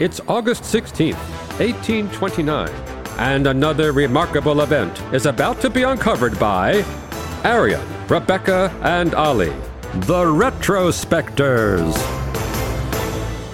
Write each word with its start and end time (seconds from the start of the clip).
It's 0.00 0.20
August 0.28 0.62
16th, 0.62 1.18
1829, 1.58 2.68
and 3.18 3.48
another 3.48 3.90
remarkable 3.90 4.60
event 4.60 5.02
is 5.12 5.26
about 5.26 5.60
to 5.60 5.68
be 5.68 5.82
uncovered 5.82 6.38
by 6.38 6.84
Arion, 7.42 7.84
Rebecca, 8.06 8.72
and 8.82 9.12
Olly, 9.16 9.48
the 9.92 10.24
Retrospectors. 10.24 11.96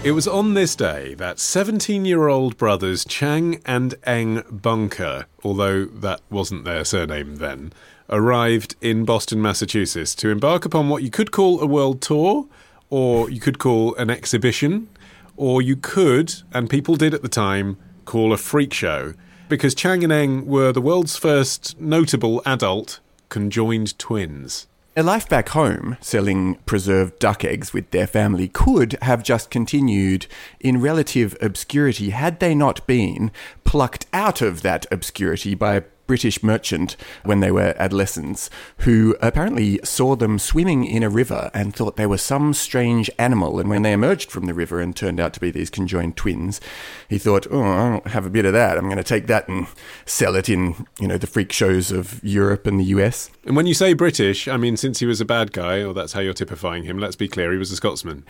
It 0.05 0.11
was 0.11 0.29
on 0.29 0.53
this 0.53 0.77
day 0.77 1.15
that 1.15 1.39
17 1.39 2.05
year 2.05 2.29
old 2.29 2.59
brothers 2.59 3.07
Chang 3.07 3.63
and 3.65 3.95
Eng 4.05 4.43
Bunker, 4.51 5.25
although 5.43 5.87
that 5.87 6.21
wasn't 6.29 6.67
their 6.67 6.85
surname 6.85 7.37
then, 7.37 7.73
arrived 8.11 8.77
in 8.83 9.07
Boston, 9.07 9.41
Massachusetts 9.41 10.15
to 10.17 10.29
embark 10.29 10.67
upon 10.67 10.91
what 10.91 11.03
you 11.03 11.09
could 11.09 11.33
call 11.33 11.63
a 11.63 11.67
world 11.67 12.03
tour, 12.03 12.47
or 12.91 13.31
you 13.31 13.41
could 13.41 13.59
call 13.59 13.95
an 13.95 14.11
exhibition, 14.11 14.91
or 15.37 15.63
you 15.63 15.77
could, 15.77 16.35
and 16.53 16.71
people 16.71 16.97
did 16.97 17.15
at 17.15 17.23
the 17.23 17.29
time, 17.29 17.77
call 18.05 18.33
a 18.33 18.37
freak 18.37 18.73
show. 18.73 19.15
Because 19.49 19.75
Chang 19.75 20.03
and 20.03 20.13
Eng 20.13 20.47
were 20.47 20.73
the 20.73 20.81
world's 20.81 21.17
first 21.17 21.79
notable 21.81 22.43
adult 22.47 23.01
conjoined 23.29 23.99
twins. 23.99 24.67
A 24.97 25.03
life 25.03 25.29
back 25.29 25.49
home, 25.49 25.97
selling 26.01 26.55
preserved 26.67 27.19
duck 27.19 27.45
eggs 27.45 27.73
with 27.73 27.91
their 27.91 28.07
family, 28.07 28.47
could 28.47 28.97
have 29.03 29.25
just 29.25 29.51
continued 29.51 30.27
in 30.61 30.81
relative 30.81 31.37
obscurity 31.41 32.11
had 32.11 32.39
they 32.39 32.55
not 32.55 32.87
been 32.87 33.33
plucked 33.65 34.07
out 34.13 34.41
of 34.41 34.63
that 34.63 34.87
obscurity 34.93 35.57
by 35.57 35.83
British 36.07 36.43
merchant 36.43 36.97
when 37.25 37.41
they 37.41 37.51
were 37.51 37.75
adolescents 37.79 38.51
who 38.79 39.17
apparently 39.21 39.81
saw 39.85 40.17
them 40.17 40.39
swimming 40.39 40.85
in 40.85 41.03
a 41.03 41.11
river 41.11 41.51
and 41.55 41.75
thought 41.75 41.97
they 41.97 42.07
were 42.07 42.19
some 42.19 42.53
strange 42.55 43.11
animal. 43.19 43.59
And 43.59 43.69
when 43.69 43.83
they 43.83 43.93
emerged 43.93 44.31
from 44.31 44.47
the 44.47 44.55
river 44.55 44.81
and 44.81 44.95
turned 44.95 45.21
out 45.21 45.33
to 45.35 45.41
be 45.41 45.51
these 45.51 45.71
conjoined 45.71 46.17
twins, 46.17 46.61
he 47.09 47.19
thought, 47.19 47.47
oh, 47.51 47.63
I'll 47.63 48.01
have 48.11 48.27
a 48.27 48.31
bit 48.31 48.45
of 48.45 48.53
that. 48.53 48.77
I'm 48.77 48.85
going 48.85 48.97
to 48.97 49.05
take 49.05 49.27
that 49.29 49.49
and 49.49 49.67
sell 50.05 50.35
it 50.35 50.49
in, 50.49 50.87
you 50.99 51.09
know, 51.09 51.19
the 51.19 51.27
freak 51.27 51.53
shows 51.53 51.91
of 51.91 52.23
Europe 52.23 52.67
and 52.67 52.79
the 52.79 52.85
US. 52.85 53.31
And 53.45 53.57
when 53.57 53.67
you 53.67 53.75
say 53.75 53.93
British, 53.93 54.49
I 54.49 54.57
mean, 54.57 54.77
since 54.77 55.01
he 55.01 55.07
was 55.07 55.21
a 55.21 55.25
bad 55.25 55.53
guy, 55.53 55.83
or 55.83 55.93
that's 55.93 56.13
how 56.13 56.21
you're 56.21 56.33
typifying 56.33 56.85
him, 56.85 56.99
let's 56.99 57.17
be 57.17 57.29
clear, 57.29 57.53
he 57.53 57.59
was 57.59 57.71
a 57.71 57.77
Scotsman. 57.77 58.25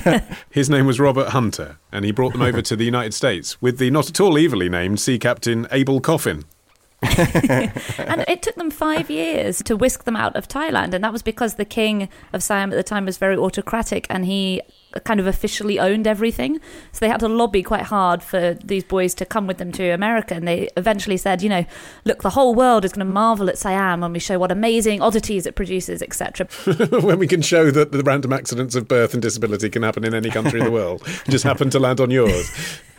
His 0.50 0.68
name 0.68 0.86
was 0.86 1.00
Robert 1.00 1.28
Hunter, 1.28 1.78
and 1.92 2.04
he 2.04 2.12
brought 2.12 2.32
them 2.32 2.42
over 2.42 2.62
to 2.62 2.76
the 2.76 2.84
United 2.84 3.14
States 3.14 3.60
with 3.60 3.78
the 3.78 3.90
not 3.90 4.08
at 4.08 4.20
all 4.20 4.38
evilly 4.38 4.68
named 4.68 5.00
sea 5.00 5.18
captain 5.18 5.66
Abel 5.70 6.00
Coffin. 6.00 6.44
and 7.02 8.24
it 8.26 8.42
took 8.42 8.56
them 8.56 8.70
five 8.70 9.08
years 9.08 9.62
to 9.62 9.76
whisk 9.76 10.04
them 10.04 10.16
out 10.16 10.34
of 10.34 10.48
Thailand. 10.48 10.94
And 10.94 11.04
that 11.04 11.12
was 11.12 11.22
because 11.22 11.54
the 11.54 11.64
king 11.64 12.08
of 12.32 12.42
Siam 12.42 12.72
at 12.72 12.76
the 12.76 12.82
time 12.82 13.04
was 13.04 13.18
very 13.18 13.36
autocratic 13.36 14.06
and 14.10 14.24
he 14.26 14.62
kind 15.04 15.20
of 15.20 15.26
officially 15.26 15.78
owned 15.78 16.06
everything. 16.06 16.60
So 16.92 17.00
they 17.00 17.08
had 17.08 17.20
to 17.20 17.28
lobby 17.28 17.62
quite 17.62 17.82
hard 17.82 18.22
for 18.22 18.54
these 18.54 18.84
boys 18.84 19.14
to 19.14 19.26
come 19.26 19.46
with 19.46 19.58
them 19.58 19.70
to 19.72 19.90
America. 19.90 20.34
And 20.34 20.48
they 20.48 20.68
eventually 20.76 21.16
said, 21.16 21.42
you 21.42 21.48
know, 21.48 21.66
look, 22.04 22.22
the 22.22 22.30
whole 22.30 22.54
world 22.54 22.84
is 22.84 22.92
going 22.92 23.06
to 23.06 23.12
marvel 23.12 23.48
at 23.48 23.58
Siam 23.58 24.00
when 24.00 24.12
we 24.12 24.18
show 24.18 24.38
what 24.38 24.50
amazing 24.50 25.02
oddities 25.02 25.46
it 25.46 25.54
produces, 25.54 26.02
etc. 26.02 26.46
when 27.02 27.18
we 27.18 27.26
can 27.26 27.42
show 27.42 27.70
that 27.70 27.92
the 27.92 28.02
random 28.02 28.32
accidents 28.32 28.74
of 28.74 28.88
birth 28.88 29.12
and 29.12 29.22
disability 29.22 29.68
can 29.68 29.82
happen 29.82 30.04
in 30.04 30.14
any 30.14 30.30
country 30.30 30.58
in 30.58 30.64
the 30.64 30.72
world, 30.72 31.02
just 31.28 31.44
happen 31.44 31.68
to 31.70 31.78
land 31.78 32.00
on 32.00 32.10
yours. 32.10 32.50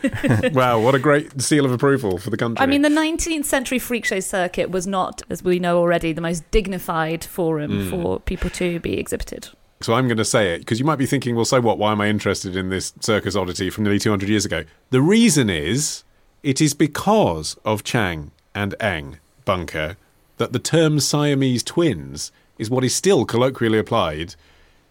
wow, 0.52 0.80
what 0.80 0.94
a 0.94 0.98
great 0.98 1.40
seal 1.42 1.64
of 1.64 1.72
approval 1.72 2.18
for 2.18 2.30
the 2.30 2.36
country. 2.36 2.62
I 2.62 2.66
mean, 2.66 2.82
the 2.82 2.88
19th 2.88 3.44
century 3.44 3.78
freak 3.78 4.04
show 4.04 4.20
circuit 4.20 4.70
was 4.70 4.86
not, 4.86 5.22
as 5.28 5.42
we 5.42 5.58
know 5.58 5.78
already, 5.78 6.12
the 6.12 6.20
most 6.20 6.48
dignified 6.50 7.24
forum 7.24 7.70
mm. 7.70 7.90
for 7.90 8.20
people 8.20 8.48
to 8.50 8.80
be 8.80 8.98
exhibited. 8.98 9.50
So 9.82 9.94
I'm 9.94 10.08
going 10.08 10.18
to 10.18 10.26
say 10.26 10.54
it 10.54 10.58
because 10.58 10.78
you 10.78 10.84
might 10.84 10.96
be 10.96 11.06
thinking, 11.06 11.36
well, 11.36 11.46
so 11.46 11.60
what? 11.60 11.78
Why 11.78 11.92
am 11.92 12.02
I 12.02 12.08
interested 12.08 12.54
in 12.54 12.68
this 12.68 12.92
circus 13.00 13.34
oddity 13.34 13.70
from 13.70 13.84
nearly 13.84 13.98
200 13.98 14.28
years 14.28 14.44
ago? 14.44 14.64
The 14.90 15.00
reason 15.00 15.48
is 15.48 16.04
it 16.42 16.60
is 16.60 16.74
because 16.74 17.56
of 17.64 17.82
Chang 17.82 18.30
and 18.54 18.74
Eng 18.78 19.18
Bunker 19.46 19.96
that 20.36 20.52
the 20.52 20.58
term 20.58 21.00
Siamese 21.00 21.62
twins 21.62 22.30
is 22.58 22.68
what 22.68 22.84
is 22.84 22.94
still 22.94 23.24
colloquially 23.24 23.78
applied 23.78 24.34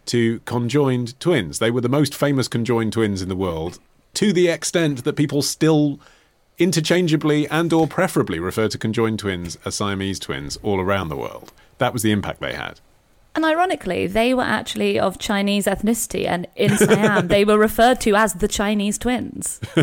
to 0.07 0.39
conjoined 0.41 1.19
twins. 1.19 1.59
They 1.59 1.69
were 1.69 1.81
the 1.81 1.89
most 1.89 2.15
famous 2.15 2.47
conjoined 2.47 2.93
twins 2.93 3.21
in 3.21 3.29
the 3.29 3.35
world 3.35 3.77
to 4.15 4.33
the 4.33 4.47
extent 4.47 5.03
that 5.03 5.15
people 5.15 5.43
still 5.43 5.99
interchangeably 6.57 7.47
and 7.49 7.71
or 7.71 7.87
preferably 7.87 8.39
refer 8.39 8.67
to 8.67 8.77
conjoined 8.79 9.19
twins 9.19 9.55
as 9.65 9.75
Siamese 9.75 10.19
twins 10.19 10.57
all 10.63 10.79
around 10.79 11.09
the 11.09 11.15
world. 11.15 11.53
That 11.77 11.93
was 11.93 12.01
the 12.01 12.11
impact 12.11 12.41
they 12.41 12.53
had. 12.53 12.79
And 13.39 13.45
ironically, 13.45 14.05
they 14.05 14.33
were 14.33 14.43
actually 14.43 14.99
of 14.99 15.17
Chinese 15.17 15.65
ethnicity, 15.65 16.27
and 16.27 16.45
in 16.57 16.75
Siam, 16.77 17.29
they 17.29 17.45
were 17.45 17.57
referred 17.57 18.01
to 18.01 18.13
as 18.13 18.33
the 18.33 18.49
Chinese 18.49 18.97
twins. 18.97 19.61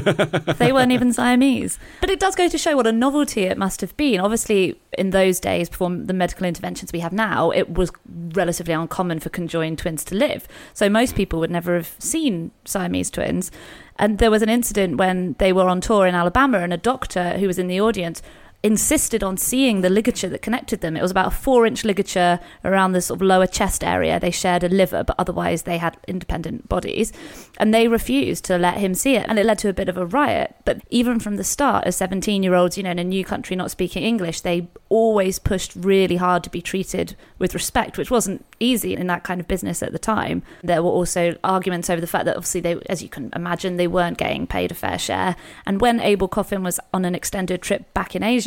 they 0.58 0.72
weren't 0.72 0.92
even 0.92 1.10
Siamese. 1.10 1.78
But 2.02 2.10
it 2.10 2.20
does 2.20 2.34
go 2.34 2.50
to 2.50 2.58
show 2.58 2.76
what 2.76 2.86
a 2.86 2.92
novelty 2.92 3.44
it 3.44 3.56
must 3.56 3.80
have 3.80 3.96
been. 3.96 4.20
Obviously, 4.20 4.78
in 4.98 5.08
those 5.08 5.40
days, 5.40 5.70
before 5.70 5.88
the 5.88 6.12
medical 6.12 6.44
interventions 6.44 6.92
we 6.92 7.00
have 7.00 7.14
now, 7.14 7.50
it 7.50 7.72
was 7.72 7.90
relatively 8.34 8.74
uncommon 8.74 9.20
for 9.20 9.30
conjoined 9.30 9.78
twins 9.78 10.04
to 10.04 10.14
live. 10.14 10.46
So 10.74 10.90
most 10.90 11.14
people 11.14 11.40
would 11.40 11.50
never 11.50 11.76
have 11.76 11.96
seen 11.98 12.50
Siamese 12.66 13.10
twins. 13.10 13.50
And 13.98 14.18
there 14.18 14.30
was 14.30 14.42
an 14.42 14.50
incident 14.50 14.98
when 14.98 15.34
they 15.38 15.54
were 15.54 15.66
on 15.66 15.80
tour 15.80 16.06
in 16.06 16.14
Alabama, 16.14 16.58
and 16.58 16.74
a 16.74 16.76
doctor 16.76 17.38
who 17.38 17.46
was 17.46 17.58
in 17.58 17.68
the 17.68 17.80
audience 17.80 18.20
insisted 18.62 19.22
on 19.22 19.36
seeing 19.36 19.80
the 19.80 19.90
ligature 19.90 20.28
that 20.28 20.42
connected 20.42 20.80
them. 20.80 20.96
It 20.96 21.02
was 21.02 21.10
about 21.10 21.28
a 21.28 21.30
four 21.30 21.66
inch 21.66 21.84
ligature 21.84 22.40
around 22.64 22.92
the 22.92 23.00
sort 23.00 23.18
of 23.18 23.22
lower 23.22 23.46
chest 23.46 23.84
area. 23.84 24.18
They 24.18 24.30
shared 24.30 24.64
a 24.64 24.68
liver, 24.68 25.04
but 25.04 25.16
otherwise 25.18 25.62
they 25.62 25.78
had 25.78 25.96
independent 26.08 26.68
bodies. 26.68 27.12
And 27.58 27.72
they 27.72 27.88
refused 27.88 28.44
to 28.46 28.58
let 28.58 28.78
him 28.78 28.94
see 28.94 29.16
it. 29.16 29.26
And 29.28 29.38
it 29.38 29.46
led 29.46 29.58
to 29.58 29.68
a 29.68 29.72
bit 29.72 29.88
of 29.88 29.96
a 29.96 30.06
riot. 30.06 30.54
But 30.64 30.82
even 30.90 31.20
from 31.20 31.36
the 31.36 31.44
start, 31.44 31.84
as 31.84 31.96
17 31.96 32.42
year 32.42 32.54
olds, 32.54 32.76
you 32.76 32.82
know, 32.82 32.90
in 32.90 32.98
a 32.98 33.04
new 33.04 33.24
country 33.24 33.56
not 33.56 33.70
speaking 33.70 34.02
English, 34.02 34.40
they 34.40 34.68
always 34.88 35.38
pushed 35.38 35.72
really 35.76 36.16
hard 36.16 36.42
to 36.44 36.50
be 36.50 36.62
treated 36.62 37.16
with 37.38 37.54
respect, 37.54 37.98
which 37.98 38.10
wasn't 38.10 38.44
easy 38.58 38.94
in 38.94 39.06
that 39.06 39.22
kind 39.22 39.40
of 39.40 39.48
business 39.48 39.82
at 39.82 39.92
the 39.92 39.98
time. 39.98 40.42
There 40.62 40.82
were 40.82 40.90
also 40.90 41.36
arguments 41.44 41.90
over 41.90 42.00
the 42.00 42.06
fact 42.06 42.24
that 42.24 42.36
obviously 42.36 42.60
they, 42.60 42.80
as 42.88 43.02
you 43.02 43.08
can 43.08 43.30
imagine, 43.34 43.76
they 43.76 43.86
weren't 43.86 44.18
getting 44.18 44.46
paid 44.46 44.70
a 44.70 44.74
fair 44.74 44.98
share. 44.98 45.36
And 45.66 45.80
when 45.80 46.00
Abel 46.00 46.28
Coffin 46.28 46.62
was 46.62 46.80
on 46.92 47.04
an 47.04 47.14
extended 47.14 47.62
trip 47.62 47.92
back 47.94 48.16
in 48.16 48.22
Asia, 48.22 48.45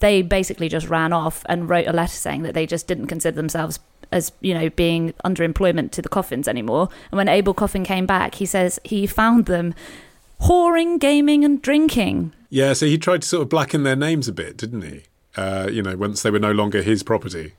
they 0.00 0.22
basically 0.22 0.68
just 0.68 0.88
ran 0.88 1.12
off 1.12 1.44
and 1.48 1.68
wrote 1.68 1.86
a 1.86 1.92
letter 1.92 2.12
saying 2.12 2.42
that 2.42 2.54
they 2.54 2.66
just 2.66 2.86
didn't 2.86 3.06
consider 3.06 3.34
themselves 3.34 3.80
as 4.10 4.32
you 4.40 4.54
know 4.54 4.70
being 4.70 5.12
under 5.24 5.44
employment 5.44 5.92
to 5.92 6.02
the 6.02 6.08
coffins 6.08 6.48
anymore. 6.48 6.88
And 7.10 7.18
when 7.18 7.28
Abel 7.28 7.54
Coffin 7.54 7.84
came 7.84 8.06
back, 8.06 8.36
he 8.36 8.46
says 8.46 8.78
he 8.84 9.06
found 9.06 9.46
them 9.46 9.74
whoring, 10.40 10.98
gaming, 10.98 11.44
and 11.44 11.60
drinking. 11.60 12.32
Yeah, 12.50 12.72
so 12.72 12.86
he 12.86 12.96
tried 12.96 13.22
to 13.22 13.28
sort 13.28 13.42
of 13.42 13.48
blacken 13.48 13.82
their 13.82 13.96
names 13.96 14.28
a 14.28 14.32
bit, 14.32 14.56
didn't 14.56 14.82
he? 14.82 15.02
Uh, 15.36 15.68
you 15.70 15.82
know, 15.82 15.96
once 15.96 16.22
they 16.22 16.30
were 16.30 16.38
no 16.38 16.52
longer 16.52 16.82
his 16.82 17.02
property. 17.02 17.54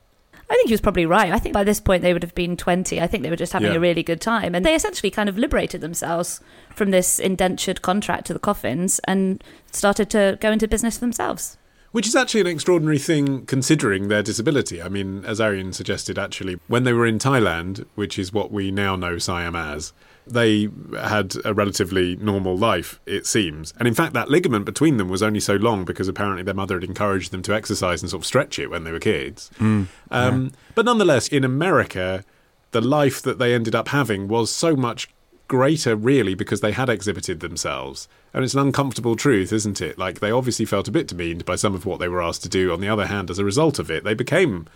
I 0.50 0.54
think 0.54 0.66
he 0.66 0.74
was 0.74 0.80
probably 0.80 1.06
right. 1.06 1.30
I 1.30 1.38
think 1.38 1.52
by 1.52 1.62
this 1.62 1.78
point 1.78 2.02
they 2.02 2.12
would 2.12 2.24
have 2.24 2.34
been 2.34 2.56
20. 2.56 3.00
I 3.00 3.06
think 3.06 3.22
they 3.22 3.30
were 3.30 3.36
just 3.36 3.52
having 3.52 3.70
yeah. 3.70 3.76
a 3.76 3.80
really 3.80 4.02
good 4.02 4.20
time. 4.20 4.54
And 4.56 4.66
they 4.66 4.74
essentially 4.74 5.10
kind 5.10 5.28
of 5.28 5.38
liberated 5.38 5.80
themselves 5.80 6.40
from 6.74 6.90
this 6.90 7.20
indentured 7.20 7.82
contract 7.82 8.26
to 8.26 8.32
the 8.32 8.40
coffins 8.40 8.98
and 9.04 9.44
started 9.70 10.10
to 10.10 10.38
go 10.40 10.50
into 10.50 10.66
business 10.66 10.98
themselves. 10.98 11.56
Which 11.92 12.06
is 12.06 12.14
actually 12.14 12.42
an 12.42 12.46
extraordinary 12.46 12.98
thing 12.98 13.46
considering 13.46 14.08
their 14.08 14.22
disability. 14.22 14.80
I 14.80 14.88
mean, 14.88 15.24
as 15.24 15.40
Arion 15.40 15.72
suggested, 15.72 16.18
actually, 16.18 16.60
when 16.68 16.84
they 16.84 16.92
were 16.92 17.06
in 17.06 17.18
Thailand, 17.18 17.84
which 17.96 18.18
is 18.18 18.32
what 18.32 18.52
we 18.52 18.70
now 18.70 18.94
know 18.94 19.18
Siam 19.18 19.56
as, 19.56 19.92
they 20.26 20.68
had 20.96 21.34
a 21.44 21.52
relatively 21.52 22.14
normal 22.16 22.56
life, 22.56 23.00
it 23.06 23.26
seems. 23.26 23.74
And 23.78 23.88
in 23.88 23.94
fact, 23.94 24.12
that 24.14 24.30
ligament 24.30 24.64
between 24.64 24.98
them 24.98 25.08
was 25.08 25.22
only 25.22 25.40
so 25.40 25.56
long 25.56 25.84
because 25.84 26.06
apparently 26.06 26.42
their 26.42 26.54
mother 26.54 26.76
had 26.76 26.84
encouraged 26.84 27.32
them 27.32 27.42
to 27.42 27.54
exercise 27.54 28.02
and 28.02 28.10
sort 28.10 28.22
of 28.22 28.26
stretch 28.26 28.58
it 28.58 28.68
when 28.68 28.84
they 28.84 28.92
were 28.92 29.00
kids. 29.00 29.50
Mm, 29.58 29.86
um, 30.12 30.44
yeah. 30.44 30.50
But 30.76 30.84
nonetheless, 30.84 31.26
in 31.26 31.42
America, 31.42 32.24
the 32.70 32.80
life 32.80 33.20
that 33.22 33.38
they 33.38 33.54
ended 33.54 33.74
up 33.74 33.88
having 33.88 34.28
was 34.28 34.50
so 34.50 34.76
much 34.76 35.08
greater, 35.50 35.96
really, 35.96 36.36
because 36.36 36.60
they 36.60 36.70
had 36.70 36.88
exhibited 36.88 37.40
themselves. 37.40 38.06
And 38.32 38.44
it's 38.44 38.54
an 38.54 38.60
uncomfortable 38.60 39.16
truth, 39.16 39.52
isn't 39.52 39.80
it? 39.80 39.98
Like, 39.98 40.20
they 40.20 40.30
obviously 40.30 40.64
felt 40.64 40.86
a 40.86 40.92
bit 40.92 41.08
demeaned 41.08 41.44
by 41.44 41.56
some 41.56 41.74
of 41.74 41.84
what 41.84 41.98
they 41.98 42.06
were 42.06 42.22
asked 42.22 42.44
to 42.44 42.48
do. 42.48 42.72
On 42.72 42.80
the 42.80 42.88
other 42.88 43.06
hand, 43.06 43.30
as 43.30 43.40
a 43.40 43.44
result 43.44 43.80
of 43.80 43.90
it, 43.90 44.04
they 44.04 44.14
became 44.14 44.68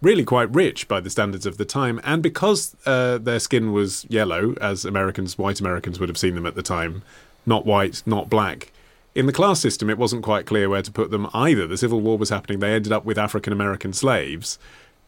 really 0.00 0.24
quite 0.24 0.52
rich 0.54 0.88
by 0.88 1.00
the 1.00 1.10
standards 1.10 1.44
of 1.44 1.58
the 1.58 1.66
time, 1.66 2.00
and 2.02 2.22
because 2.22 2.74
uh, 2.86 3.18
their 3.18 3.38
skin 3.38 3.74
was 3.74 4.06
yellow, 4.08 4.54
as 4.58 4.86
Americans, 4.86 5.36
white 5.36 5.60
Americans 5.60 6.00
would 6.00 6.08
have 6.08 6.16
seen 6.16 6.34
them 6.34 6.46
at 6.46 6.54
the 6.54 6.62
time, 6.62 7.02
not 7.44 7.66
white, 7.66 8.02
not 8.06 8.30
black. 8.30 8.72
In 9.14 9.26
the 9.26 9.32
class 9.34 9.60
system, 9.60 9.90
it 9.90 9.98
wasn't 9.98 10.22
quite 10.22 10.46
clear 10.46 10.70
where 10.70 10.82
to 10.82 10.90
put 10.90 11.10
them 11.10 11.28
either. 11.34 11.66
The 11.66 11.76
Civil 11.76 12.00
War 12.00 12.16
was 12.16 12.30
happening. 12.30 12.60
They 12.60 12.72
ended 12.72 12.92
up 12.92 13.04
with 13.04 13.18
African 13.18 13.52
American 13.52 13.92
slaves, 13.92 14.58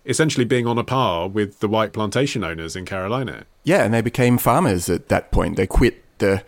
essentially 0.04 0.44
being 0.44 0.66
on 0.66 0.78
a 0.78 0.84
par 0.84 1.28
with 1.28 1.60
the 1.60 1.68
white 1.68 1.92
plantation 1.92 2.44
owners 2.44 2.76
in 2.76 2.84
Carolina. 2.84 3.44
Yeah, 3.64 3.84
and 3.84 3.92
they 3.92 4.00
became 4.00 4.38
farmers 4.38 4.88
at 4.88 5.08
that 5.08 5.30
point. 5.30 5.56
They 5.56 5.66
quit 5.66 6.02
the 6.18 6.42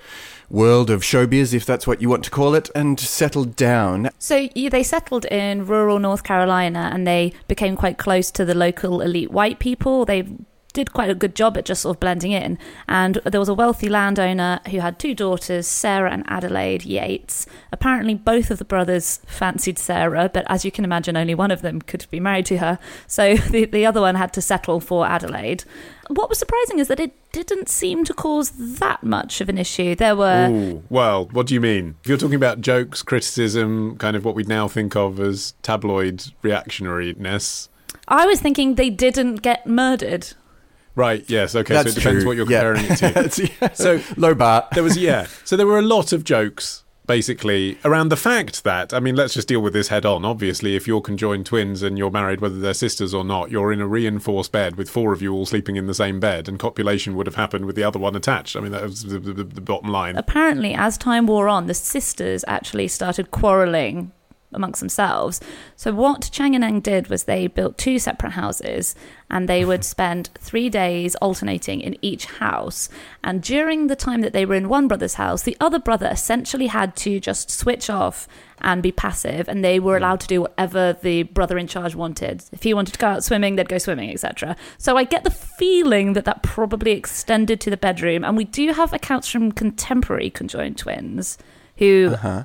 world 0.51 0.91
of 0.91 1.03
showbiz, 1.03 1.55
if 1.55 1.65
that's 1.65 1.87
what 1.87 2.03
you 2.03 2.09
want 2.09 2.25
to 2.25 2.31
call 2.31 2.55
it, 2.55 2.71
and 2.75 2.99
settled 2.99 3.55
down. 3.57 4.11
So 4.19 4.49
yeah, 4.55 4.69
they 4.69 4.83
settled 4.83 5.25
in 5.27 5.67
rural 5.67 5.99
North 5.99 6.25
Carolina 6.25 6.91
and 6.93 7.07
they 7.07 7.33
became 7.47 7.77
quite 7.77 7.99
close 7.99 8.31
to 8.33 8.45
the 8.45 8.55
local 8.55 9.01
elite 9.01 9.31
white 9.31 9.59
people. 9.59 10.05
They 10.05 10.27
did 10.73 10.93
quite 10.93 11.11
a 11.11 11.15
good 11.15 11.35
job 11.35 11.57
at 11.57 11.65
just 11.65 11.83
sort 11.83 11.97
of 11.97 12.01
blending 12.01 12.33
in. 12.33 12.59
And 12.89 13.17
there 13.25 13.41
was 13.41 13.49
a 13.49 13.55
wealthy 13.55 13.89
landowner 13.89 14.61
who 14.71 14.81
had 14.81 14.99
two 14.99 15.15
daughters, 15.15 15.67
Sarah 15.67 16.13
and 16.13 16.25
Adelaide 16.29 16.85
Yates. 16.85 17.47
Apparently, 17.73 18.15
both 18.15 18.51
of 18.51 18.59
the 18.59 18.65
brothers 18.65 19.21
fancied 19.27 19.79
Sarah, 19.79 20.31
but 20.33 20.45
as 20.49 20.65
you 20.65 20.71
can 20.71 20.85
imagine, 20.85 21.17
only 21.17 21.35
one 21.35 21.51
of 21.51 21.63
them 21.63 21.81
could 21.83 22.07
be 22.11 22.21
married 22.21 22.47
to 22.47 22.59
her. 22.59 22.79
So 23.07 23.37
the, 23.51 23.65
the 23.65 23.87
other 23.87 24.01
one 24.01 24.15
had 24.15 24.33
to 24.35 24.43
settle 24.43 24.81
for 24.81 25.07
Adelaide. 25.07 25.65
What 26.09 26.29
was 26.29 26.39
surprising 26.39 26.81
is 26.81 26.89
that 26.89 26.99
it 26.99 27.13
didn't 27.33 27.69
seem 27.69 28.05
to 28.05 28.13
cause 28.13 28.51
that 28.51 29.05
much 29.05 29.41
of 29.41 29.49
an 29.49 29.59
issue. 29.59 29.95
There 29.95 30.17
were. 30.17 30.49
Ooh, 30.51 30.83
well, 30.91 31.27
what 31.27 31.47
do 31.47 31.55
you 31.55 31.61
mean? 31.61 31.97
If 32.03 32.09
you're 32.09 32.19
talking 32.19 32.35
about 32.35 32.61
jokes, 32.61 33.03
criticism, 33.03 33.97
kind 33.99 34.17
of 34.17 34.25
what 34.25 34.35
we'd 34.35 34.49
now 34.49 34.67
think 34.67 34.97
of 34.97 35.21
as 35.21 35.55
tabloid 35.63 36.33
reactionariness. 36.43 37.69
I 38.09 38.27
was 38.27 38.41
thinking 38.41 38.75
they 38.75 38.91
didn't 38.91 39.37
get 39.37 39.67
murdered. 39.67 40.33
Right, 40.95 41.25
yes, 41.29 41.55
okay, 41.55 41.75
That's 41.75 41.93
so 41.93 41.99
it 41.99 42.03
depends 42.03 42.23
true. 42.25 42.29
what 42.29 42.37
you're 42.37 42.51
Yeah. 42.51 42.75
comparing 42.75 43.25
it 43.25 43.33
to. 43.33 43.51
Yeah. 43.61 43.73
So 43.75 44.01
low 44.17 44.35
bar. 44.35 44.69
there 44.75 44.83
was 44.83 44.97
yeah 44.97 45.27
so 45.45 45.57
there 45.57 45.67
were 45.67 45.79
a 45.79 45.83
lot 45.83 46.13
of 46.13 46.25
jokes 46.25 46.85
basically 47.07 47.77
around 47.85 48.09
the 48.09 48.17
fact 48.17 48.63
that 48.63 48.95
i 48.95 49.01
mean 49.01 49.17
let's 49.17 49.35
just 49.35 49.49
deal 49.49 49.61
with 49.61 49.73
this 49.73 49.89
head 49.89 50.07
on 50.07 50.25
obviously 50.25 50.77
if 50.77 50.87
you're 50.87 51.01
conjoined 51.01 51.45
twins 51.45 51.83
and 51.83 51.99
you're 51.99 52.11
married 52.11 52.41
whether 52.41 52.61
they're 52.61 52.73
sisters 52.73 53.13
or 53.13 53.25
not 53.25 53.51
you're 53.51 53.73
in 53.73 53.81
a 53.81 53.87
reinforced 53.87 54.53
bed 54.53 54.77
with 54.77 54.89
four 54.89 55.13
of 55.13 55.21
you 55.21 55.33
all 55.33 55.45
sleeping 55.45 55.75
in 55.75 55.87
the 55.87 55.95
same 55.95 56.21
bed 56.21 56.49
and 56.49 56.61
copulation 56.61 57.17
would 57.17 57.27
have 57.27 57.35
happened 57.35 57.65
with 57.65 57.75
the 57.75 57.83
other 57.83 57.99
one 57.99 58.15
attached 58.15 58.55
i 58.55 58.61
mean 58.61 58.71
that 58.71 58.83
was 58.83 59.03
the, 59.03 59.19
the, 59.19 59.43
the 59.43 59.61
bottom 59.61 59.89
line 59.91 60.17
apparently, 60.17 60.73
as 60.73 60.97
time 60.97 61.27
wore 61.27 61.49
on, 61.49 61.67
the 61.67 61.75
sisters 61.75 62.45
actually 62.47 62.87
started 62.87 63.33
quarreling 63.33 64.13
amongst 64.53 64.81
themselves. 64.81 65.41
So, 65.77 65.93
what 65.93 66.31
Chang 66.33 66.55
and 66.55 66.65
Eng 66.65 66.81
did 66.81 67.09
was 67.09 67.25
they 67.25 67.47
built 67.47 67.79
two 67.79 67.99
separate 67.99 68.33
houses 68.33 68.95
and 69.31 69.49
they 69.49 69.65
would 69.65 69.85
spend 69.95 70.31
three 70.39 70.69
days 70.69 71.15
alternating 71.17 71.81
in 71.81 71.97
each 72.03 72.27
house. 72.27 72.89
And 73.23 73.43
during 73.43 73.87
the 73.87 73.97
time 73.97 74.21
that 74.23 74.33
they 74.33 74.45
were 74.45 74.55
in 74.55 74.69
one 74.69 74.89
brother's 74.89 75.15
house, 75.15 75.43
the 75.43 75.57
other 75.61 75.79
brother 75.79 76.09
essentially 76.11 76.67
had 76.69 76.97
to 76.97 77.21
just 77.21 77.51
switch 77.51 77.89
off 77.89 78.29
and 78.63 78.83
be 78.83 78.93
passive, 78.93 79.49
and 79.49 79.65
they 79.65 79.81
were 79.81 79.97
allowed 79.97 80.21
to 80.21 80.27
do 80.27 80.43
whatever 80.43 80.97
the 81.01 81.23
brother 81.23 81.57
in 81.57 81.67
charge 81.67 81.95
wanted. 81.95 82.45
If 82.53 82.63
he 82.63 82.75
wanted 82.75 82.93
to 82.93 82.99
go 82.99 83.07
out 83.07 83.25
swimming, 83.25 83.57
they'd 83.57 83.69
go 83.69 83.79
swimming, 83.79 84.11
etc. 84.11 84.55
So 84.77 84.97
I 84.97 85.05
get 85.05 85.25
the 85.25 85.31
feeling 85.31 86.13
that 86.13 86.27
that 86.27 86.43
probably 86.43 86.93
extended 86.93 87.61
to 87.63 87.71
the 87.71 87.79
bedroom, 87.79 88.25
and 88.25 88.37
we 88.37 88.45
do 88.45 88.73
have 88.73 88.93
accounts 88.93 89.29
from 89.29 89.53
contemporary 89.53 90.29
conjoined 90.29 90.77
twins 90.77 91.39
who 91.79 92.11
uh-huh. 92.13 92.45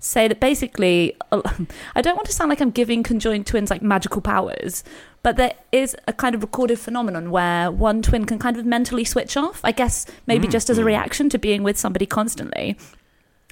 Say 0.00 0.26
that 0.26 0.40
basically, 0.40 1.16
I 1.32 2.02
don't 2.02 2.16
want 2.16 2.26
to 2.26 2.32
sound 2.32 2.48
like 2.48 2.60
I'm 2.60 2.70
giving 2.70 3.02
conjoined 3.02 3.46
twins 3.46 3.70
like 3.70 3.82
magical 3.82 4.20
powers, 4.20 4.82
but 5.22 5.36
there 5.36 5.54
is 5.70 5.96
a 6.08 6.12
kind 6.12 6.34
of 6.34 6.42
recorded 6.42 6.78
phenomenon 6.78 7.30
where 7.30 7.70
one 7.70 8.02
twin 8.02 8.24
can 8.24 8.38
kind 8.38 8.56
of 8.56 8.66
mentally 8.66 9.04
switch 9.04 9.36
off. 9.36 9.60
I 9.62 9.72
guess 9.72 10.06
maybe 10.26 10.48
just 10.48 10.70
as 10.70 10.78
a 10.78 10.80
mm, 10.80 10.84
mm. 10.84 10.88
reaction 10.88 11.28
to 11.28 11.38
being 11.38 11.62
with 11.62 11.78
somebody 11.78 12.06
constantly. 12.06 12.76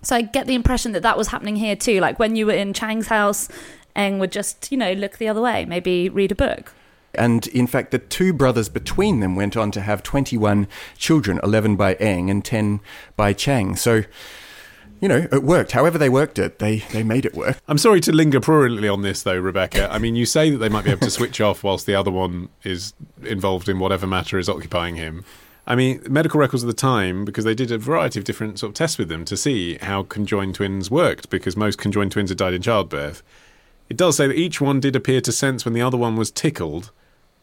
So 0.02 0.16
I 0.16 0.22
get 0.22 0.46
the 0.46 0.54
impression 0.54 0.92
that 0.92 1.02
that 1.02 1.18
was 1.18 1.28
happening 1.28 1.56
here 1.56 1.76
too. 1.76 2.00
Like 2.00 2.18
when 2.18 2.36
you 2.36 2.46
were 2.46 2.52
in 2.52 2.72
Chang's 2.72 3.08
house, 3.08 3.48
Eng 3.94 4.18
would 4.18 4.32
just, 4.32 4.70
you 4.70 4.78
know, 4.78 4.92
look 4.92 5.18
the 5.18 5.28
other 5.28 5.40
way, 5.40 5.64
maybe 5.64 6.08
read 6.08 6.32
a 6.32 6.36
book. 6.36 6.72
And 7.14 7.46
in 7.48 7.66
fact, 7.66 7.90
the 7.90 7.98
two 7.98 8.32
brothers 8.32 8.68
between 8.68 9.20
them 9.20 9.34
went 9.34 9.56
on 9.56 9.70
to 9.72 9.80
have 9.80 10.02
21 10.02 10.68
children 10.96 11.40
11 11.42 11.76
by 11.76 11.94
Eng 11.94 12.30
and 12.30 12.44
10 12.44 12.80
by 13.16 13.32
Chang. 13.32 13.76
So, 13.76 14.04
you 15.00 15.08
know, 15.08 15.26
it 15.30 15.42
worked. 15.42 15.72
However, 15.72 15.98
they 15.98 16.08
worked 16.08 16.38
it, 16.38 16.58
they, 16.58 16.78
they 16.92 17.02
made 17.02 17.24
it 17.24 17.34
work. 17.34 17.58
i'm 17.68 17.78
sorry 17.78 18.00
to 18.00 18.12
linger 18.12 18.40
prurently 18.40 18.88
on 18.88 19.02
this 19.02 19.22
though 19.22 19.38
rebecca 19.38 19.92
i 19.92 19.98
mean 19.98 20.16
you 20.16 20.26
say 20.26 20.50
that 20.50 20.58
they 20.58 20.68
might 20.68 20.84
be 20.84 20.90
able 20.90 21.00
to 21.00 21.10
switch 21.10 21.40
off 21.40 21.62
whilst 21.62 21.86
the 21.86 21.94
other 21.94 22.10
one 22.10 22.48
is 22.64 22.92
involved 23.22 23.68
in 23.68 23.78
whatever 23.78 24.06
matter 24.06 24.38
is 24.38 24.48
occupying 24.48 24.96
him 24.96 25.24
I 25.66 25.74
mean, 25.74 26.02
medical 26.08 26.40
records 26.40 26.62
of 26.62 26.66
the 26.66 26.72
time, 26.72 27.26
because 27.26 27.44
they 27.44 27.54
did 27.54 27.70
a 27.70 27.76
variety 27.76 28.18
of 28.18 28.24
different 28.24 28.58
sort 28.58 28.70
of 28.70 28.74
tests 28.74 28.96
with 28.96 29.10
them 29.10 29.26
to 29.26 29.36
see 29.36 29.76
how 29.76 30.02
conjoined 30.02 30.54
twins 30.54 30.90
worked, 30.90 31.28
because 31.28 31.58
most 31.58 31.76
conjoined 31.76 32.12
twins 32.12 32.30
had 32.30 32.38
died 32.38 32.54
in 32.54 32.62
childbirth. 32.62 33.22
It 33.90 33.98
does 33.98 34.16
say 34.16 34.26
that 34.26 34.38
each 34.38 34.62
one 34.62 34.80
did 34.80 34.96
appear 34.96 35.20
to 35.20 35.30
sense 35.30 35.66
when 35.66 35.74
the 35.74 35.82
other 35.82 35.98
one 35.98 36.16
was 36.16 36.30
tickled 36.30 36.90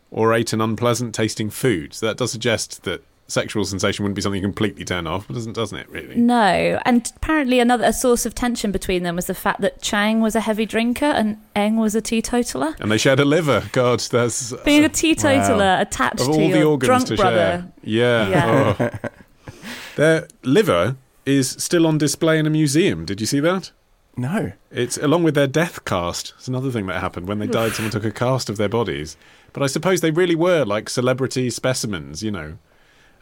or 0.10 0.34
ate 0.34 0.54
an 0.54 0.62
unpleasant 0.62 1.13
tasting 1.13 1.52
food. 1.52 1.94
So 1.94 2.07
that 2.07 2.18
does 2.18 2.31
suggest 2.31 2.81
that 2.86 3.04
sexual 3.27 3.66
sensation 3.66 4.04
wouldn't 4.04 4.16
be 4.16 4.22
something 4.22 4.39
you 4.42 4.48
completely 4.48 4.86
turn 4.86 5.07
off, 5.07 5.27
but 5.27 5.33
doesn't 5.33 5.54
doesn't 5.54 5.77
it 5.77 5.89
really? 5.89 6.16
No, 6.16 6.80
and 6.86 7.12
apparently 7.16 7.60
another 7.60 7.86
a 7.86 7.94
source 7.94 8.25
of 8.25 8.36
tension 8.36 8.72
between 8.72 9.04
them 9.04 9.16
was 9.16 9.25
the 9.25 9.33
fact 9.33 9.62
that 9.62 9.81
Chang 9.81 10.22
was 10.22 10.36
a 10.36 10.42
heavy 10.42 10.66
drinker 10.66 11.06
and 11.06 11.38
Eng 11.56 11.77
was 11.77 11.95
a 11.95 12.01
teetotaler. 12.01 12.75
And 12.80 12.92
they 12.92 12.98
shared 12.98 13.19
a 13.19 13.25
liver. 13.25 13.63
God, 13.72 14.00
that's 14.00 14.54
Being 14.63 14.83
a 14.83 14.89
teetotaler 14.89 15.77
attached 15.80 16.22
of 16.22 16.27
to 16.27 16.31
all 16.33 16.38
the 16.50 16.57
your 16.60 16.68
organs 16.68 16.88
drunk 16.88 17.07
to 17.07 17.16
brother. 17.16 17.36
share. 17.36 17.72
Yeah. 17.83 18.30
Yeah. 18.30 18.98
oh. 19.04 19.10
Their 19.95 20.28
liver 20.44 20.98
is 21.25 21.50
still 21.51 21.88
on 21.88 21.98
display 21.98 22.38
in 22.38 22.45
a 22.45 22.50
museum. 22.50 23.06
Did 23.06 23.21
you 23.21 23.28
see 23.28 23.39
that? 23.39 23.71
No. 24.18 24.51
It's 24.71 24.98
along 24.98 25.24
with 25.24 25.36
their 25.36 25.48
death 25.48 25.83
cast. 25.86 26.33
It's 26.38 26.48
another 26.48 26.71
thing 26.71 26.86
that 26.88 27.01
happened 27.01 27.28
when 27.28 27.39
they 27.39 27.48
died. 27.48 27.71
Someone 27.75 27.92
took 27.92 28.06
a 28.06 28.12
cast 28.12 28.50
of 28.50 28.57
their 28.57 28.69
bodies, 28.69 29.18
but 29.54 29.63
I 29.63 29.68
suppose 29.68 30.01
they 30.01 30.12
really 30.12 30.36
were 30.36 30.63
like 30.63 30.89
celebrity 30.89 31.50
specimens, 31.50 32.24
you 32.24 32.31
know. 32.31 32.57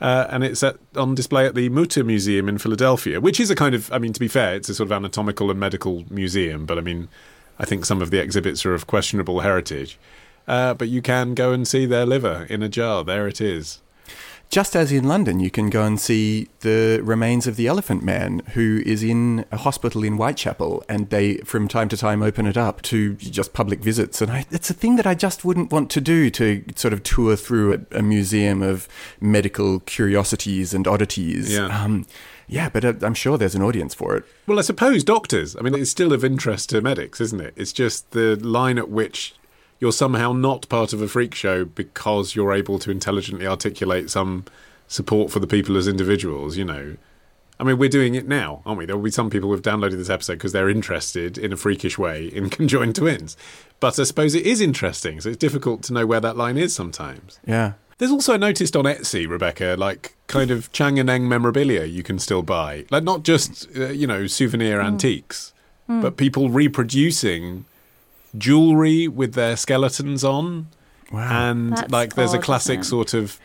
Uh, 0.03 0.27
and 0.29 0.43
it's 0.43 0.61
at, 0.61 0.75
on 0.97 1.15
display 1.15 1.45
at 1.45 1.55
the 1.55 1.69
Mütter 1.69 2.05
Museum 2.05 2.49
in 2.49 2.57
Philadelphia, 2.57 3.21
which 3.21 3.39
is 3.39 3.49
a 3.49 3.55
kind 3.55 3.73
of, 3.73 3.89
I 3.89 3.99
mean, 3.99 4.11
to 4.11 4.19
be 4.19 4.27
fair, 4.27 4.53
it's 4.53 4.67
a 4.67 4.75
sort 4.75 4.87
of 4.87 4.91
anatomical 4.91 5.49
and 5.49 5.57
medical 5.57 6.03
museum, 6.09 6.65
but 6.65 6.77
I 6.77 6.81
mean, 6.81 7.07
I 7.57 7.63
think 7.63 7.85
some 7.85 8.01
of 8.01 8.11
the 8.11 8.21
exhibits 8.21 8.65
are 8.65 8.73
of 8.73 8.85
questionable 8.85 9.39
heritage. 9.39 9.97
Uh, 10.45 10.73
but 10.73 10.89
you 10.89 11.01
can 11.01 11.35
go 11.35 11.53
and 11.53 11.65
see 11.65 11.85
their 11.85 12.05
liver 12.05 12.45
in 12.49 12.61
a 12.61 12.67
jar. 12.67 13.05
There 13.05 13.29
it 13.29 13.39
is. 13.39 13.79
Just 14.53 14.75
as 14.75 14.91
in 14.91 15.07
London, 15.07 15.39
you 15.39 15.49
can 15.49 15.71
go 15.71 15.83
and 15.83 15.99
see 15.99 16.47
the 16.59 17.01
remains 17.03 17.47
of 17.47 17.55
the 17.55 17.65
Elephant 17.65 18.03
Man, 18.03 18.43
who 18.53 18.83
is 18.85 19.01
in 19.01 19.45
a 19.51 19.57
hospital 19.57 20.03
in 20.03 20.17
Whitechapel, 20.17 20.83
and 20.87 21.09
they, 21.09 21.37
from 21.37 21.67
time 21.67 21.89
to 21.89 21.97
time, 21.97 22.21
open 22.21 22.45
it 22.45 22.55
up 22.55 22.83
to 22.83 23.15
just 23.15 23.53
public 23.53 23.79
visits. 23.79 24.21
And 24.21 24.31
I, 24.31 24.45
it's 24.51 24.69
a 24.69 24.75
thing 24.75 24.95
that 24.97 25.07
I 25.07 25.15
just 25.15 25.43
wouldn't 25.43 25.71
want 25.71 25.89
to 25.89 26.01
do 26.01 26.29
to 26.29 26.63
sort 26.75 26.93
of 26.93 27.01
tour 27.01 27.35
through 27.35 27.73
a, 27.73 27.97
a 27.97 28.01
museum 28.03 28.61
of 28.61 28.87
medical 29.19 29.79
curiosities 29.79 30.71
and 30.71 30.87
oddities. 30.87 31.51
Yeah. 31.51 31.65
Um, 31.65 32.05
yeah, 32.47 32.69
but 32.69 32.85
uh, 32.85 32.93
I'm 33.01 33.15
sure 33.15 33.39
there's 33.39 33.55
an 33.55 33.63
audience 33.63 33.95
for 33.95 34.15
it. 34.15 34.23
Well, 34.45 34.59
I 34.59 34.61
suppose 34.61 35.03
doctors. 35.03 35.55
I 35.55 35.61
mean, 35.61 35.73
it's 35.73 35.89
still 35.89 36.13
of 36.13 36.23
interest 36.23 36.69
to 36.69 36.81
medics, 36.83 37.19
isn't 37.19 37.41
it? 37.41 37.55
It's 37.55 37.73
just 37.73 38.11
the 38.11 38.35
line 38.35 38.77
at 38.77 38.89
which 38.89 39.33
you're 39.83 39.91
somehow 39.91 40.31
not 40.31 40.69
part 40.69 40.93
of 40.93 41.01
a 41.01 41.09
freak 41.09 41.35
show 41.35 41.65
because 41.65 42.35
you're 42.35 42.53
able 42.53 42.79
to 42.79 42.89
intelligently 42.89 43.45
articulate 43.45 44.09
some 44.09 44.45
support 44.87 45.29
for 45.29 45.41
the 45.41 45.45
people 45.45 45.75
as 45.75 45.89
individuals, 45.89 46.55
you 46.55 46.63
know. 46.63 46.95
I 47.59 47.65
mean, 47.65 47.77
we're 47.77 47.89
doing 47.89 48.15
it 48.15 48.25
now, 48.25 48.61
aren't 48.65 48.79
we? 48.79 48.85
There 48.85 48.95
will 48.95 49.03
be 49.03 49.11
some 49.11 49.29
people 49.29 49.49
who've 49.49 49.61
downloaded 49.61 49.97
this 49.97 50.09
episode 50.09 50.35
because 50.35 50.53
they're 50.53 50.69
interested 50.69 51.37
in 51.37 51.51
a 51.51 51.57
freakish 51.57 51.97
way 51.97 52.27
in 52.27 52.49
conjoined 52.57 52.95
twins. 52.95 53.35
But 53.81 53.99
I 53.99 54.03
suppose 54.03 54.35
it 54.35 54.45
is 54.45 54.61
interesting, 54.61 55.19
so 55.19 55.27
it's 55.27 55.37
difficult 55.37 55.83
to 55.83 55.93
know 55.93 56.05
where 56.05 56.21
that 56.21 56.37
line 56.37 56.57
is 56.57 56.73
sometimes. 56.73 57.41
Yeah. 57.45 57.73
There's 57.97 58.09
also 58.09 58.37
noticed 58.37 58.77
on 58.77 58.85
Etsy, 58.85 59.27
Rebecca, 59.27 59.75
like 59.77 60.15
kind 60.27 60.49
of 60.49 60.71
Chang 60.71 60.97
and 60.97 61.09
Eng 61.09 61.27
memorabilia 61.27 61.83
you 61.83 62.03
can 62.03 62.19
still 62.19 62.41
buy. 62.41 62.85
Like 62.89 63.03
not 63.03 63.23
just, 63.23 63.67
uh, 63.75 63.87
you 63.89 64.07
know, 64.07 64.27
souvenir 64.27 64.79
antiques, 64.79 65.53
but 65.89 66.15
people 66.15 66.49
reproducing 66.49 67.65
jewelry 68.37 69.07
with 69.07 69.33
their 69.33 69.55
skeletons 69.55 70.23
on. 70.23 70.67
Wow. 71.11 71.49
And 71.49 71.73
That's 71.73 71.91
like 71.91 72.15
there's 72.15 72.33
a 72.33 72.39
classic 72.39 72.83
sort 72.83 73.13
of 73.13 73.39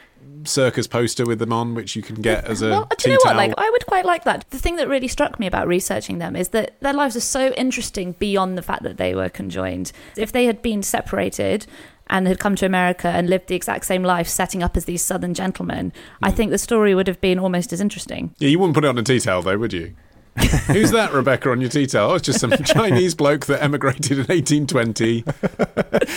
circus 0.44 0.86
poster 0.86 1.26
with 1.26 1.38
them 1.40 1.52
on, 1.52 1.74
which 1.74 1.96
you 1.96 2.02
can 2.02 2.14
get 2.22 2.44
as 2.46 2.62
a 2.62 2.70
well, 2.70 2.88
do 2.96 3.10
you 3.10 3.16
know 3.16 3.20
what? 3.24 3.36
Like, 3.36 3.52
I 3.58 3.68
would 3.68 3.84
quite 3.86 4.04
like 4.06 4.24
that. 4.24 4.44
The 4.50 4.58
thing 4.58 4.76
that 4.76 4.88
really 4.88 5.08
struck 5.08 5.38
me 5.38 5.46
about 5.46 5.66
researching 5.66 6.18
them 6.18 6.36
is 6.36 6.50
that 6.50 6.80
their 6.80 6.92
lives 6.94 7.16
are 7.16 7.20
so 7.20 7.52
interesting 7.54 8.12
beyond 8.12 8.56
the 8.56 8.62
fact 8.62 8.84
that 8.84 8.96
they 8.96 9.14
were 9.14 9.28
conjoined. 9.28 9.92
If 10.16 10.32
they 10.32 10.46
had 10.46 10.62
been 10.62 10.82
separated 10.82 11.66
and 12.06 12.26
had 12.26 12.38
come 12.38 12.54
to 12.56 12.64
America 12.64 13.08
and 13.08 13.28
lived 13.28 13.48
the 13.48 13.54
exact 13.56 13.84
same 13.84 14.02
life, 14.02 14.28
setting 14.28 14.62
up 14.62 14.76
as 14.76 14.86
these 14.86 15.02
Southern 15.02 15.34
gentlemen, 15.34 15.92
Hmm. 16.20 16.24
I 16.24 16.30
think 16.30 16.50
the 16.52 16.58
story 16.58 16.94
would 16.94 17.08
have 17.08 17.20
been 17.20 17.38
almost 17.38 17.72
as 17.72 17.80
interesting. 17.82 18.34
yeah, 18.38 18.48
you 18.48 18.58
wouldn't 18.58 18.74
put 18.74 18.84
it 18.84 18.88
on 18.88 18.96
a 18.96 19.02
tea 19.02 19.20
towel 19.20 19.42
though, 19.42 19.58
would 19.58 19.72
you? 19.74 19.94
Who's 20.66 20.90
that, 20.92 21.12
Rebecca, 21.12 21.50
on 21.50 21.60
your 21.60 21.70
tea 21.70 21.86
towel? 21.86 22.12
Oh, 22.12 22.14
it's 22.14 22.26
just 22.26 22.40
some 22.40 22.50
Chinese 22.64 23.14
bloke 23.14 23.46
that 23.46 23.62
emigrated 23.62 24.12
in 24.12 24.18
1820. 24.18 25.24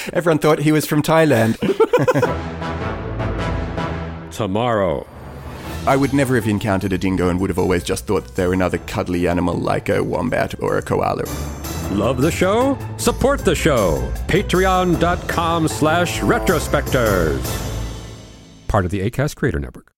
Everyone 0.13 0.40
thought 0.40 0.60
he 0.60 0.72
was 0.72 0.86
from 0.86 1.01
Thailand. 1.01 1.58
Tomorrow. 4.32 5.08
I 5.88 5.96
would 5.96 6.13
never 6.13 6.36
have 6.36 6.48
encountered 6.48 6.94
a 6.94 6.98
dingo 6.98 7.30
and 7.30 7.40
would 7.40 7.50
have 7.50 7.58
always 7.58 7.84
just 7.84 8.06
thought 8.06 8.25
that 8.25 8.36
they 8.36 8.46
were 8.46 8.54
another 8.54 8.78
cuddly 8.80 9.28
animal 9.28 9.56
like 9.56 9.90
a 9.90 10.04
wombat 10.04 10.62
or 10.62 10.78
a 10.78 10.82
koala. 10.82 11.24
Love 11.92 12.22
the 12.22 12.32
show? 12.32 12.78
Support 12.98 13.44
the 13.44 13.56
show. 13.56 14.00
Patreon.com 14.28 15.68
slash 15.68 16.20
retrospectors. 16.20 17.68
Part 18.68 18.86
of 18.86 18.92
the 18.92 19.01
ACAST 19.01 19.36
Creator 19.36 19.60
Network. 19.60 19.90